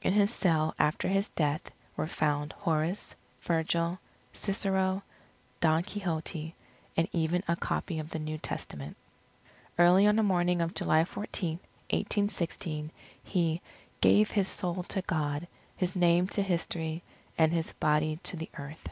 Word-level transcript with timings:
In 0.00 0.12
his 0.12 0.32
cell 0.32 0.76
after 0.78 1.08
his 1.08 1.28
death, 1.30 1.72
were 1.96 2.06
found 2.06 2.52
Horace, 2.52 3.16
Virgil, 3.40 3.98
Cicero, 4.32 5.02
Don 5.58 5.82
Quixote, 5.82 6.54
and 6.96 7.08
even 7.12 7.42
a 7.48 7.56
copy 7.56 7.98
of 7.98 8.10
the 8.10 8.20
New 8.20 8.38
Testament. 8.38 8.96
Early 9.76 10.06
on 10.06 10.14
the 10.14 10.22
morning 10.22 10.60
of 10.60 10.72
July 10.72 11.02
14, 11.02 11.58
1816, 11.90 12.92
he 13.24 13.60
"gave 14.00 14.30
his 14.30 14.46
soul 14.46 14.84
to 14.84 15.02
God, 15.02 15.48
his 15.76 15.96
name 15.96 16.28
to 16.28 16.42
history, 16.42 17.02
and 17.36 17.52
his 17.52 17.72
body 17.72 18.20
to 18.22 18.36
the 18.36 18.50
earth." 18.56 18.88